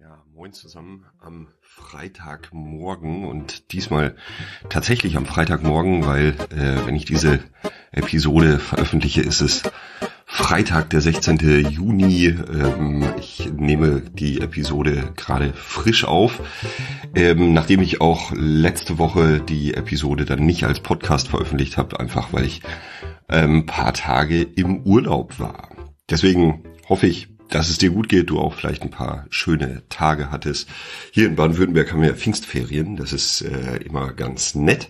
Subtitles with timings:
[0.00, 4.14] Ja, moin zusammen am Freitagmorgen und diesmal
[4.68, 7.40] tatsächlich am Freitagmorgen, weil äh, wenn ich diese
[7.90, 9.64] Episode veröffentliche, ist es
[10.24, 11.68] Freitag, der 16.
[11.68, 12.26] Juni.
[12.26, 16.40] Ähm, ich nehme die Episode gerade frisch auf,
[17.16, 22.32] ähm, nachdem ich auch letzte Woche die Episode dann nicht als Podcast veröffentlicht habe, einfach
[22.32, 22.62] weil ich
[23.28, 25.70] ähm, paar Tage im Urlaub war.
[26.08, 30.30] Deswegen hoffe ich, dass es dir gut geht, du auch vielleicht ein paar schöne Tage
[30.30, 30.68] hattest.
[31.12, 34.88] Hier in Baden-Württemberg haben wir Pfingstferien, das ist äh, immer ganz nett.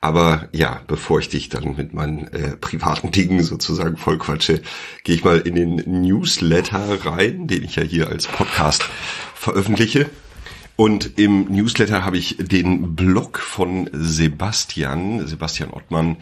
[0.00, 4.60] Aber ja, bevor ich dich dann mit meinen äh, privaten Dingen sozusagen vollquatsche,
[5.04, 8.84] gehe ich mal in den Newsletter rein, den ich ja hier als Podcast
[9.34, 10.10] veröffentliche.
[10.76, 16.18] Und im Newsletter habe ich den Blog von Sebastian, Sebastian Ottmann,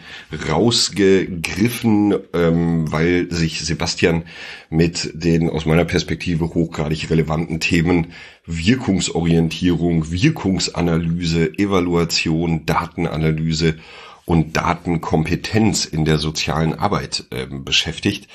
[0.49, 4.23] rausgegriffen, ähm, weil sich Sebastian
[4.69, 8.13] mit den aus meiner Perspektive hochgradig relevanten Themen
[8.45, 13.75] Wirkungsorientierung, Wirkungsanalyse, Evaluation, Datenanalyse
[14.23, 18.29] und Datenkompetenz in der sozialen Arbeit äh, beschäftigt.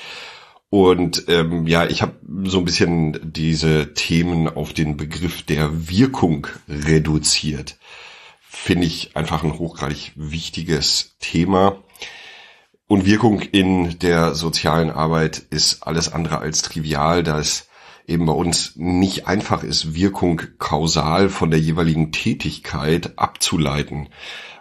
[0.71, 2.13] Und ähm, ja, ich habe
[2.45, 7.77] so ein bisschen diese Themen auf den Begriff der Wirkung reduziert.
[8.39, 11.83] Finde ich einfach ein hochgradig wichtiges Thema.
[12.87, 17.67] Und Wirkung in der sozialen Arbeit ist alles andere als trivial, da es
[18.07, 24.07] eben bei uns nicht einfach ist, Wirkung kausal von der jeweiligen Tätigkeit abzuleiten.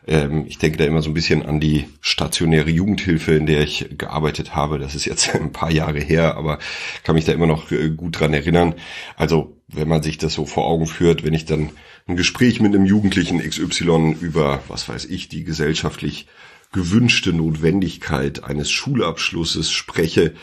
[0.06, 3.86] Ähm, ich denke da immer so ein bisschen an die stationäre Jugendhilfe, in der ich
[3.96, 4.78] gearbeitet habe.
[4.78, 6.58] Das ist jetzt ein paar Jahre her, aber
[7.02, 8.74] kann mich da immer noch äh, gut dran erinnern.
[9.16, 11.70] Also wenn man sich das so vor Augen führt, wenn ich dann
[12.06, 16.26] ein Gespräch mit einem Jugendlichen XY über, was weiß ich, die gesellschaftlich
[16.72, 20.34] gewünschte Notwendigkeit eines Schulabschlusses spreche,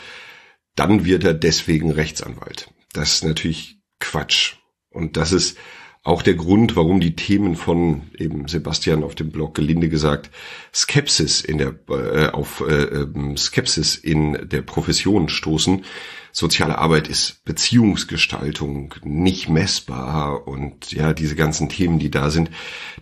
[0.74, 2.70] dann wird er deswegen Rechtsanwalt.
[2.92, 4.54] Das ist natürlich Quatsch.
[4.90, 5.58] Und das ist
[6.04, 10.30] auch der Grund, warum die Themen von eben Sebastian auf dem Blog gelinde gesagt
[10.72, 15.84] Skepsis in der äh, auf äh, ähm, Skepsis in der Profession stoßen.
[16.30, 22.50] Soziale Arbeit ist Beziehungsgestaltung, nicht messbar und ja, diese ganzen Themen, die da sind,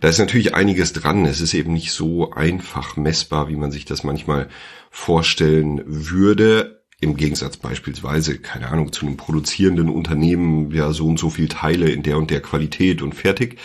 [0.01, 1.25] da ist natürlich einiges dran.
[1.25, 4.49] Es ist eben nicht so einfach messbar, wie man sich das manchmal
[4.89, 6.76] vorstellen würde.
[6.99, 11.89] Im Gegensatz beispielsweise, keine Ahnung, zu einem produzierenden Unternehmen, ja, so und so viel Teile
[11.89, 13.59] in der und der Qualität und fertig.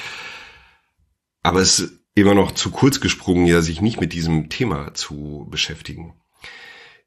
[1.42, 5.46] Aber es ist immer noch zu kurz gesprungen, ja, sich nicht mit diesem Thema zu
[5.50, 6.14] beschäftigen.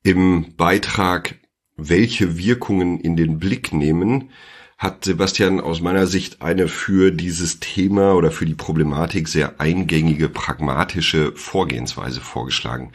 [0.04, 1.36] Im Beitrag
[1.78, 4.32] Welche Wirkungen in den Blick nehmen,
[4.78, 10.28] hat Sebastian aus meiner Sicht eine für dieses Thema oder für die Problematik sehr eingängige,
[10.30, 12.92] pragmatische Vorgehensweise vorgeschlagen.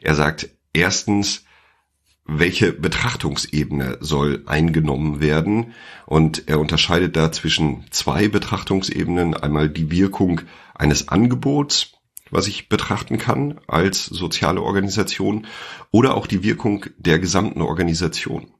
[0.00, 1.44] Er sagt, erstens,
[2.38, 5.74] welche Betrachtungsebene soll eingenommen werden.
[6.06, 9.34] Und er unterscheidet da zwischen zwei Betrachtungsebenen.
[9.34, 10.42] Einmal die Wirkung
[10.74, 11.92] eines Angebots,
[12.30, 15.46] was ich betrachten kann als soziale Organisation,
[15.90, 18.52] oder auch die Wirkung der gesamten Organisation.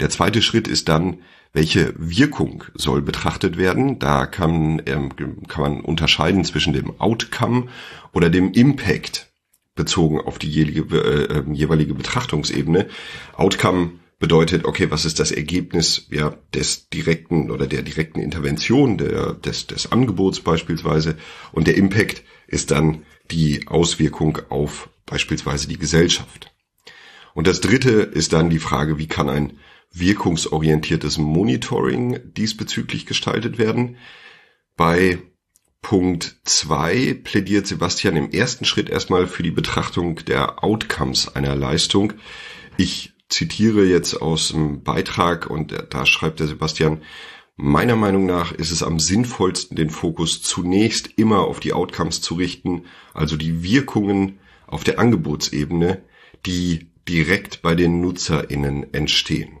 [0.00, 1.18] Der zweite Schritt ist dann,
[1.52, 3.98] welche Wirkung soll betrachtet werden.
[3.98, 5.10] Da kann, ähm,
[5.48, 7.66] kann man unterscheiden zwischen dem Outcome
[8.12, 9.31] oder dem Impact
[9.74, 12.88] bezogen auf die jeweilige, äh, ähm, jeweilige Betrachtungsebene.
[13.34, 19.34] Outcome bedeutet, okay, was ist das Ergebnis ja, des direkten oder der direkten Intervention, der,
[19.34, 21.16] des, des Angebots beispielsweise.
[21.50, 26.52] Und der Impact ist dann die Auswirkung auf beispielsweise die Gesellschaft.
[27.34, 29.58] Und das dritte ist dann die Frage, wie kann ein
[29.92, 33.96] wirkungsorientiertes Monitoring diesbezüglich gestaltet werden.
[34.76, 35.18] Bei
[35.82, 42.14] Punkt zwei plädiert Sebastian im ersten Schritt erstmal für die Betrachtung der Outcomes einer Leistung.
[42.76, 47.02] Ich zitiere jetzt aus dem Beitrag und da schreibt der Sebastian,
[47.56, 52.34] meiner Meinung nach ist es am sinnvollsten, den Fokus zunächst immer auf die Outcomes zu
[52.34, 56.02] richten, also die Wirkungen auf der Angebotsebene,
[56.46, 59.58] die direkt bei den NutzerInnen entstehen.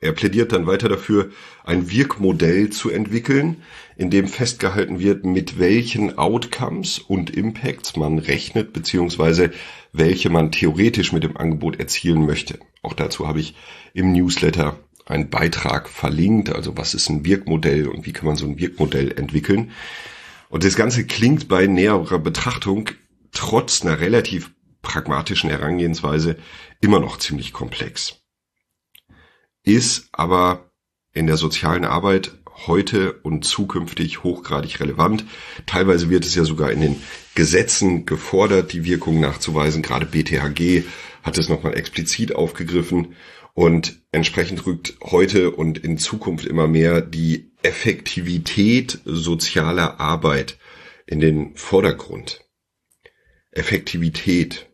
[0.00, 1.30] Er plädiert dann weiter dafür,
[1.64, 3.62] ein Wirkmodell zu entwickeln,
[3.96, 9.50] in dem festgehalten wird, mit welchen Outcomes und Impacts man rechnet, beziehungsweise
[9.92, 12.60] welche man theoretisch mit dem Angebot erzielen möchte.
[12.82, 13.56] Auch dazu habe ich
[13.92, 18.46] im Newsletter einen Beitrag verlinkt, also was ist ein Wirkmodell und wie kann man so
[18.46, 19.72] ein Wirkmodell entwickeln.
[20.48, 22.90] Und das Ganze klingt bei näherer Betrachtung
[23.32, 26.36] trotz einer relativ pragmatischen Herangehensweise
[26.80, 28.22] immer noch ziemlich komplex
[29.68, 30.70] ist aber
[31.12, 32.32] in der sozialen Arbeit
[32.66, 35.24] heute und zukünftig hochgradig relevant.
[35.66, 37.02] Teilweise wird es ja sogar in den
[37.34, 39.82] Gesetzen gefordert, die Wirkung nachzuweisen.
[39.82, 40.84] Gerade BTHG
[41.22, 43.14] hat es nochmal explizit aufgegriffen.
[43.54, 50.58] Und entsprechend rückt heute und in Zukunft immer mehr die Effektivität sozialer Arbeit
[51.06, 52.44] in den Vordergrund.
[53.50, 54.68] Effektivität.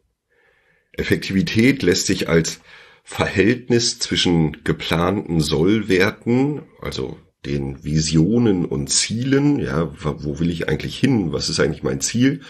[0.92, 2.60] Effektivität lässt sich als
[3.06, 11.30] Verhältnis zwischen geplanten Sollwerten, also den Visionen und Zielen, ja, wo will ich eigentlich hin,
[11.30, 12.40] was ist eigentlich mein Ziel,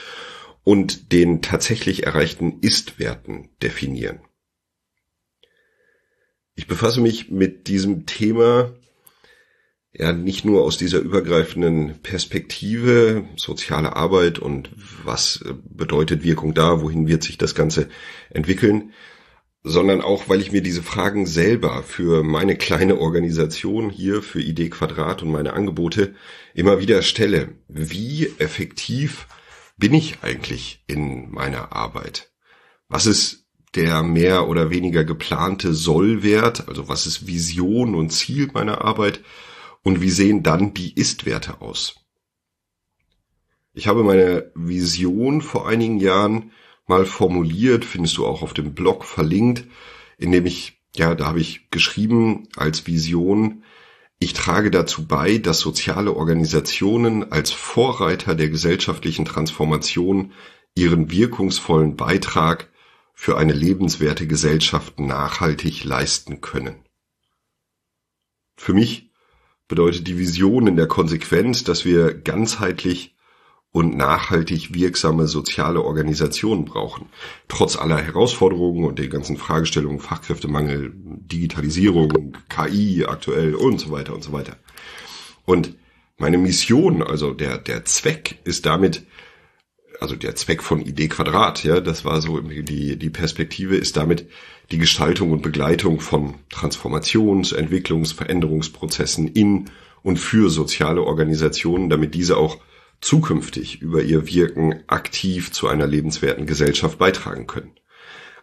[0.62, 4.20] und den tatsächlich erreichten Ist-Werten definieren.
[6.54, 8.72] Ich befasse mich mit diesem Thema
[9.92, 14.70] ja nicht nur aus dieser übergreifenden Perspektive soziale Arbeit und
[15.04, 17.88] was bedeutet Wirkung da, wohin wird sich das Ganze
[18.30, 18.92] entwickeln,
[19.66, 24.68] sondern auch, weil ich mir diese Fragen selber für meine kleine Organisation hier, für Idee
[24.68, 26.14] Quadrat und meine Angebote
[26.52, 27.54] immer wieder stelle.
[27.66, 29.26] Wie effektiv
[29.78, 32.30] bin ich eigentlich in meiner Arbeit?
[32.88, 36.68] Was ist der mehr oder weniger geplante Sollwert?
[36.68, 39.22] Also was ist Vision und Ziel meiner Arbeit?
[39.82, 41.96] Und wie sehen dann die Ist-Werte aus?
[43.72, 46.52] Ich habe meine Vision vor einigen Jahren
[46.86, 49.64] mal formuliert, findest du auch auf dem Blog verlinkt,
[50.18, 53.64] in dem ich, ja, da habe ich geschrieben als Vision,
[54.18, 60.32] ich trage dazu bei, dass soziale Organisationen als Vorreiter der gesellschaftlichen Transformation
[60.74, 62.70] ihren wirkungsvollen Beitrag
[63.12, 66.76] für eine lebenswerte Gesellschaft nachhaltig leisten können.
[68.56, 69.10] Für mich
[69.68, 73.13] bedeutet die Vision in der Konsequenz, dass wir ganzheitlich
[73.74, 77.06] und nachhaltig wirksame soziale Organisationen brauchen.
[77.48, 84.22] Trotz aller Herausforderungen und den ganzen Fragestellungen Fachkräftemangel, Digitalisierung, KI aktuell und so weiter und
[84.22, 84.58] so weiter.
[85.44, 85.74] Und
[86.18, 89.06] meine Mission, also der, der Zweck ist damit,
[89.98, 94.28] also der Zweck von Idee Quadrat, ja, das war so die, die Perspektive ist damit
[94.70, 99.68] die Gestaltung und Begleitung von Transformations-, Entwicklungs-, Veränderungsprozessen in
[100.04, 102.60] und für soziale Organisationen, damit diese auch
[103.00, 107.72] zukünftig über ihr Wirken aktiv zu einer lebenswerten Gesellschaft beitragen können.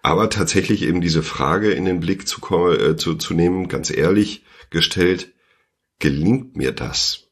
[0.04, 4.44] Aber tatsächlich eben diese Frage in den Blick zu, äh, zu, zu nehmen, ganz ehrlich
[4.70, 5.34] gestellt,
[6.00, 7.28] gelingt mir das?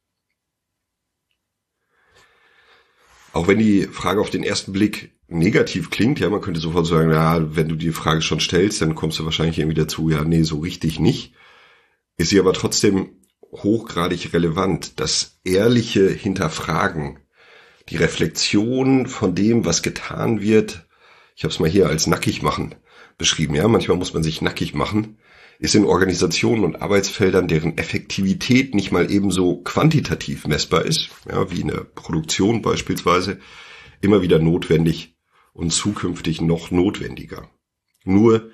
[3.34, 7.12] Auch wenn die Frage auf den ersten Blick negativ klingt, ja, man könnte sofort sagen,
[7.12, 10.44] ja, wenn du die Frage schon stellst, dann kommst du wahrscheinlich irgendwie dazu, ja, nee,
[10.44, 11.34] so richtig nicht.
[12.18, 13.19] Ist sie aber trotzdem
[13.52, 15.00] hochgradig relevant.
[15.00, 17.20] Das ehrliche Hinterfragen,
[17.90, 20.88] die Reflexion von dem, was getan wird.
[21.36, 22.76] Ich habe es mal hier als nackig machen
[23.20, 23.54] beschrieben.
[23.54, 25.18] Ja, manchmal muss man sich nackig machen.
[25.60, 31.62] Ist in Organisationen und Arbeitsfeldern, deren Effektivität nicht mal ebenso quantitativ messbar ist, ja, wie
[31.62, 33.40] in der Produktion beispielsweise,
[34.00, 35.18] immer wieder notwendig
[35.52, 37.50] und zukünftig noch notwendiger.
[38.06, 38.52] Nur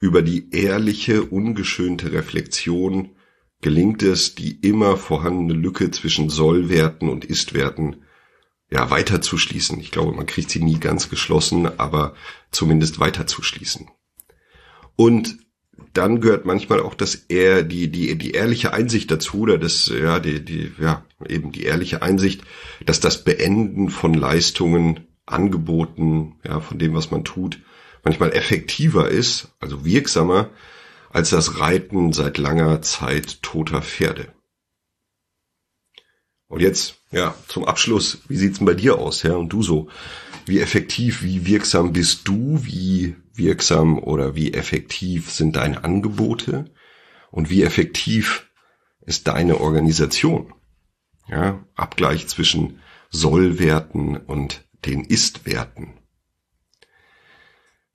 [0.00, 3.16] über die ehrliche, ungeschönte Reflexion
[3.62, 8.04] gelingt es, die immer vorhandene Lücke zwischen Sollwerten und Istwerten
[8.70, 9.80] ja weiter zu schließen.
[9.80, 12.14] Ich glaube, man kriegt sie nie ganz geschlossen, aber
[12.50, 13.88] zumindest weiter zu schließen.
[14.96, 15.38] Und
[15.92, 20.18] dann gehört manchmal auch das eher die die die ehrliche Einsicht dazu oder das ja
[20.20, 22.42] die die ja eben die ehrliche Einsicht,
[22.84, 27.60] dass das Beenden von Leistungen, Angeboten, ja von dem was man tut,
[28.04, 30.50] manchmal effektiver ist, also wirksamer
[31.16, 34.34] als das Reiten seit langer Zeit toter Pferde.
[36.46, 39.38] Und jetzt, ja, zum Abschluss, wie sieht's denn bei dir aus, Herr?
[39.38, 39.88] Und du so?
[40.44, 42.62] Wie effektiv, wie wirksam bist du?
[42.62, 46.66] Wie wirksam oder wie effektiv sind deine Angebote?
[47.30, 48.50] Und wie effektiv
[49.00, 50.52] ist deine Organisation?
[51.28, 55.94] Ja, Abgleich zwischen Sollwerten und den Istwerten.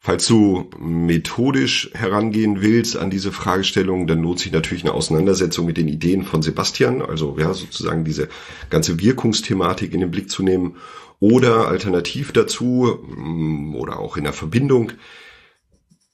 [0.04, 5.78] Falls du methodisch herangehen willst an diese Fragestellung, dann lohnt sich natürlich eine Auseinandersetzung mit
[5.78, 8.28] den Ideen von Sebastian, also ja, sozusagen diese
[8.72, 10.78] ganze Wirkungsthematik in den Blick zu nehmen
[11.20, 14.94] oder alternativ dazu mm, oder auch in der Verbindung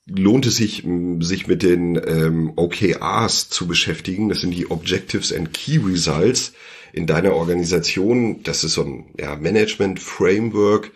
[0.06, 4.27] lohnt es sich, mm, sich mit den ähm, OKRs zu beschäftigen.
[4.27, 6.51] Das sind die Objectives and Key Results
[6.91, 8.44] in deiner Organisation.
[8.44, 10.91] Das ist so ein ja, Management Framework,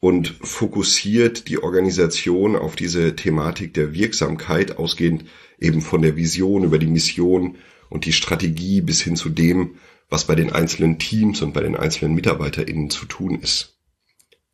[0.00, 5.24] und fokussiert die Organisation auf diese Thematik der Wirksamkeit, ausgehend
[5.58, 7.56] eben von der Vision über die Mission
[7.90, 9.76] und die Strategie bis hin zu dem,
[10.08, 13.76] was bei den einzelnen Teams und bei den einzelnen MitarbeiterInnen zu tun ist.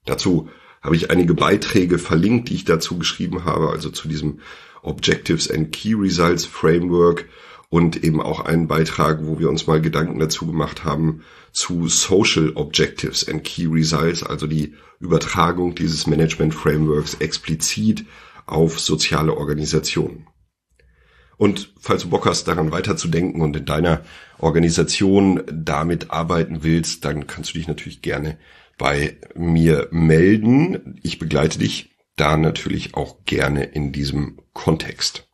[0.07, 0.49] Dazu
[0.81, 4.41] habe ich einige Beiträge verlinkt, die ich dazu geschrieben habe, also zu diesem
[4.83, 7.27] Objectives and Key Results Framework
[7.75, 12.53] und eben auch einen Beitrag, wo wir uns mal Gedanken dazu gemacht haben zu Social
[12.55, 18.05] Objectives and Key Results, also die Übertragung dieses Management Frameworks explizit
[18.47, 20.29] auf soziale Organisationen.
[21.37, 24.03] Und falls du Bock hast, daran weiterzudenken und in deiner
[24.39, 28.39] Organisation damit arbeiten willst, dann kannst du dich natürlich gerne
[28.79, 31.01] bei mir melden.
[31.03, 35.29] Ich begleite dich da natürlich auch gerne in diesem Kontext.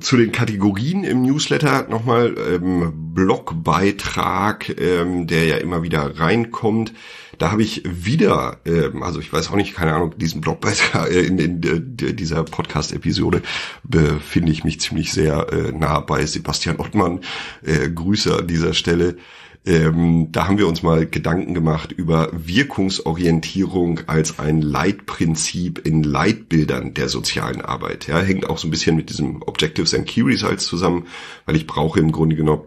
[0.00, 6.92] Zu den Kategorien im Newsletter nochmal ähm, Blogbeitrag, ähm, der ja immer wieder reinkommt.
[7.38, 11.20] Da habe ich wieder, ähm, also ich weiß auch nicht, keine Ahnung, diesen Blogbeitrag äh,
[11.20, 13.42] in, in, in dieser Podcast-Episode
[13.84, 17.20] befinde ich mich ziemlich sehr äh, nah bei Sebastian Ottmann.
[17.64, 19.16] Äh, Grüße an dieser Stelle.
[19.66, 26.92] Ähm, da haben wir uns mal Gedanken gemacht über Wirkungsorientierung als ein Leitprinzip in Leitbildern
[26.92, 28.06] der sozialen Arbeit.
[28.06, 31.06] Ja, hängt auch so ein bisschen mit diesem Objectives and Key Results zusammen,
[31.46, 32.64] weil ich brauche im Grunde genommen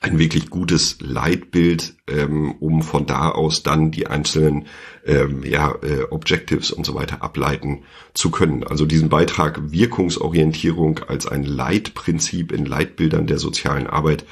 [0.00, 4.66] ein wirklich gutes Leitbild, ähm, um von da aus dann die einzelnen
[5.04, 7.84] ähm, ja, äh, Objectives und so weiter ableiten
[8.14, 8.64] zu können.
[8.64, 14.24] Also diesen Beitrag Wirkungsorientierung als ein Leitprinzip in Leitbildern der sozialen Arbeit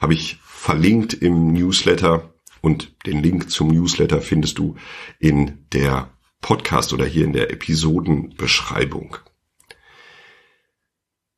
[0.00, 4.76] habe ich verlinkt im Newsletter und den Link zum Newsletter findest du
[5.18, 9.16] in der Podcast oder hier in der Episodenbeschreibung.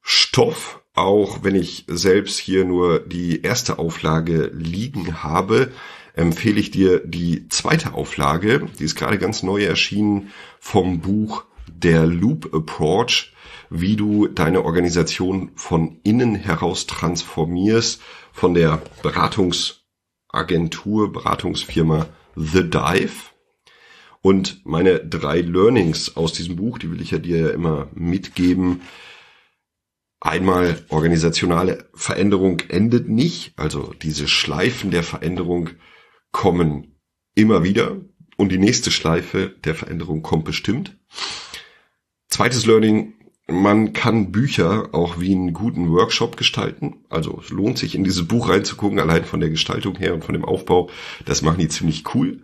[0.02, 5.72] Stoff, auch wenn ich selbst hier nur die erste Auflage liegen habe,
[6.14, 12.06] empfehle ich dir die zweite Auflage, die ist gerade ganz neu erschienen vom Buch Der
[12.06, 13.32] Loop Approach,
[13.70, 23.30] wie du deine Organisation von innen heraus transformierst von der Beratungsagentur, Beratungsfirma The Dive.
[24.22, 28.82] Und meine drei Learnings aus diesem Buch, die will ich ja dir ja immer mitgeben.
[30.20, 35.70] Einmal organisationale Veränderung endet nicht, also diese Schleifen der Veränderung
[36.32, 37.00] kommen
[37.34, 37.96] immer wieder
[38.36, 40.98] und die nächste Schleife der Veränderung kommt bestimmt.
[42.28, 43.14] Zweites Learning,
[43.50, 46.96] man kann Bücher auch wie einen guten Workshop gestalten.
[47.08, 50.32] Also es lohnt sich in dieses Buch reinzugucken, allein von der Gestaltung her und von
[50.34, 50.90] dem Aufbau.
[51.24, 52.42] Das machen die ziemlich cool.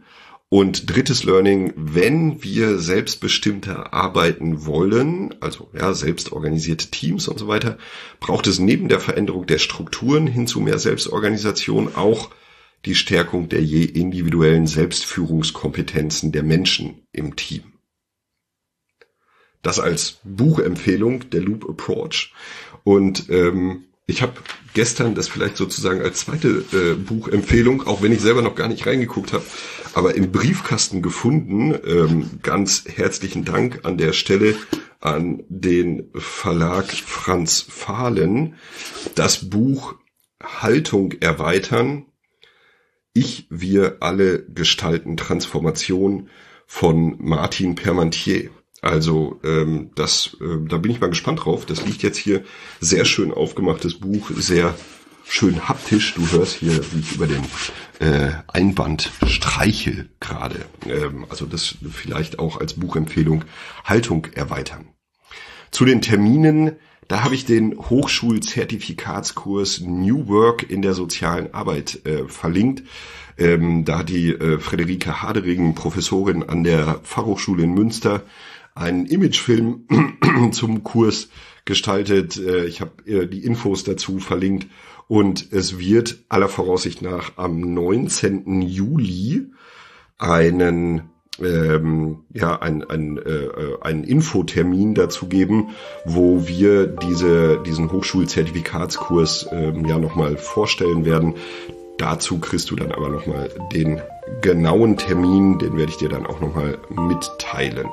[0.49, 7.49] Und drittes Learning, wenn wir selbstbestimmter arbeiten wollen, also ja, selbst organisierte Teams und so
[7.49, 7.79] weiter,
[8.21, 12.31] braucht es neben der Veränderung der Strukturen hin zu mehr Selbstorganisation auch
[12.85, 17.76] die Stärkung der je individuellen Selbstführungskompetenzen der Menschen im Team.
[19.67, 22.33] Das als Buchempfehlung, der Loop Approach.
[22.85, 24.35] Und ähm, ich habe
[24.75, 28.87] gestern das vielleicht sozusagen als zweite äh, Buchempfehlung, auch wenn ich selber noch gar nicht
[28.87, 29.43] reingeguckt habe,
[29.93, 31.75] aber im Briefkasten gefunden.
[31.85, 34.55] Ähm, ganz herzlichen Dank an der Stelle
[35.01, 38.55] an den Verlag Franz Fahlen.
[39.17, 39.97] Das Buch
[40.41, 42.07] Haltung erweitern.
[43.15, 46.29] Ich, wir alle gestalten Transformation
[46.67, 48.51] von Martin Permantier.
[48.87, 51.67] Also ähm, das, äh, da bin ich mal gespannt drauf.
[51.67, 52.45] Das liegt jetzt hier
[52.81, 54.75] sehr schön aufgemachtes Buch, sehr
[55.29, 56.15] schön haptisch.
[56.15, 57.43] Du hörst hier, wie ich über den
[57.99, 60.67] äh, Einband streichel gerade.
[60.87, 63.45] Ähm, also das vielleicht auch als Buchempfehlung
[63.85, 64.87] Haltung erweitern.
[65.73, 66.77] Zu den Terminen,
[67.09, 72.85] da habe ich den Hochschulzertifikatskurs New Work in der sozialen Arbeit äh, verlinkt.
[73.39, 78.23] Ähm, da hat die äh, Frederike Hadering, Professorin an der Fachhochschule in Münster,
[78.77, 79.89] einen Imagefilm
[80.53, 81.29] zum Kurs
[81.65, 82.37] gestaltet.
[82.37, 84.69] Äh, ich habe äh, die Infos dazu verlinkt
[85.09, 88.63] und es wird aller Voraussicht nach am 19.
[88.63, 89.47] Juli
[90.19, 91.03] einen
[91.39, 93.49] ähm, ja ein, ein, äh,
[93.83, 95.71] einen Infotermin dazu geben,
[96.05, 101.35] wo wir diese diesen Hochschulzertifikatskurs ähm, ja nochmal vorstellen werden.
[101.99, 104.01] Dazu kriegst du dann aber nochmal den
[104.41, 107.89] genauen Termin, den werde ich dir dann auch nochmal mitteilen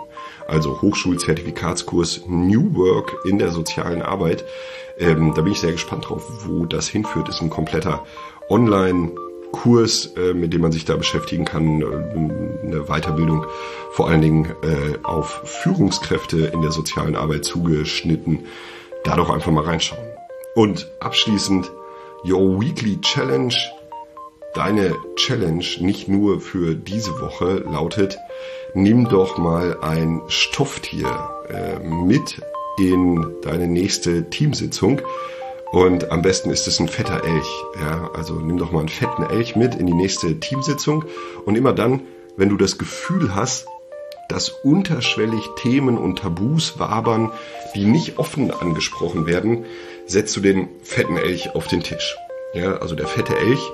[0.47, 4.43] also Hochschulzertifikatskurs New Work in der sozialen Arbeit.
[4.97, 7.29] Ähm, da bin ich sehr gespannt drauf, wo das hinführt.
[7.29, 8.05] Ist ein kompletter
[8.49, 11.81] Online-Kurs, äh, mit dem man sich da beschäftigen kann.
[11.81, 13.45] Äh, eine Weiterbildung
[13.91, 18.45] vor allen Dingen äh, auf Führungskräfte in der sozialen Arbeit zugeschnitten.
[19.03, 20.05] Da doch einfach mal reinschauen.
[20.55, 21.71] Und abschließend
[22.25, 23.55] Your Weekly Challenge.
[24.53, 28.19] Deine Challenge nicht nur für diese Woche lautet,
[28.75, 31.07] nimm doch mal ein Stofftier
[31.49, 32.39] äh, mit
[32.77, 35.01] in deine nächste Teamsitzung.
[35.71, 37.63] Und am besten ist es ein fetter Elch.
[37.81, 41.05] Ja, also nimm doch mal einen fetten Elch mit in die nächste Teamsitzung.
[41.45, 42.01] Und immer dann,
[42.37, 43.65] wenn du das Gefühl hast,
[44.29, 47.31] dass unterschwellig Themen und Tabus wabern,
[47.73, 49.65] die nicht offen angesprochen werden,
[50.05, 52.15] setzt du den fetten Elch auf den Tisch.
[52.53, 53.71] Ja, also der fette Elch,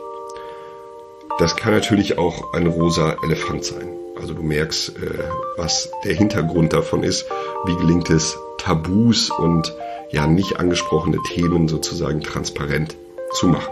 [1.40, 3.88] das kann natürlich auch ein rosa Elefant sein.
[4.20, 5.24] Also du merkst, äh,
[5.56, 7.28] was der Hintergrund davon ist.
[7.66, 9.74] Wie gelingt es, Tabus und
[10.12, 12.98] ja nicht angesprochene Themen sozusagen transparent
[13.32, 13.72] zu machen.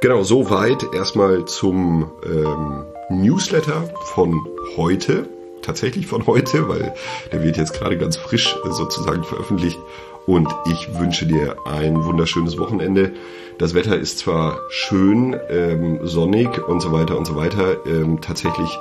[0.00, 4.40] Genau, soweit erstmal zum ähm, Newsletter von
[4.76, 5.28] heute.
[5.62, 6.94] Tatsächlich von heute, weil
[7.32, 9.78] der wird jetzt gerade ganz frisch sozusagen veröffentlicht.
[10.26, 13.12] Und ich wünsche dir ein wunderschönes Wochenende.
[13.58, 17.86] Das Wetter ist zwar schön, ähm, sonnig und so weiter und so weiter.
[17.86, 18.78] Ähm, tatsächlich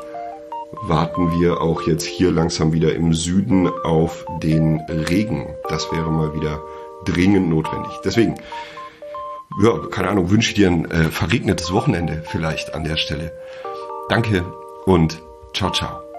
[0.81, 5.47] warten wir auch jetzt hier langsam wieder im Süden auf den Regen.
[5.69, 6.61] Das wäre mal wieder
[7.05, 7.91] dringend notwendig.
[8.03, 8.35] Deswegen,
[9.61, 13.31] ja, keine Ahnung, wünsche ich dir ein äh, verregnetes Wochenende vielleicht an der Stelle.
[14.09, 14.45] Danke
[14.85, 15.21] und
[15.53, 16.12] ciao, ciao.